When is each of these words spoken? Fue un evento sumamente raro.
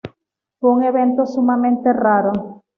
Fue 0.59 0.71
un 0.71 0.81
evento 0.81 1.27
sumamente 1.27 1.93
raro. 1.93 2.63